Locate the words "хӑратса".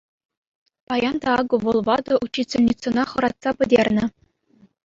3.11-3.49